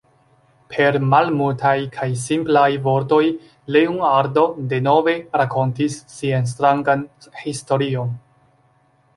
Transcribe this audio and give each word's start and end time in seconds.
Per 0.75 0.95
malmultaj 1.09 1.73
kaj 1.97 2.07
simplaj 2.21 2.65
vortoj 2.87 3.21
Leonardo 3.75 4.47
denove 4.73 5.15
rakontis 5.43 5.99
sian 6.17 6.51
strangan 6.57 7.05
historion. 7.45 8.17